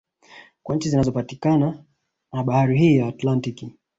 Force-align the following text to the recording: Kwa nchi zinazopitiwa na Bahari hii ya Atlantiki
Kwa 0.63 0.75
nchi 0.75 0.89
zinazopitiwa 0.89 1.57
na 2.33 2.43
Bahari 2.43 2.79
hii 2.79 2.95
ya 2.97 3.07
Atlantiki 3.07 3.73